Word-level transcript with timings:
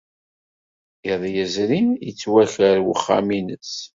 Iḍ 1.11 1.23
yezrin, 1.35 1.89
yettwaker 2.07 2.77
wexxam-nnes. 2.85 3.73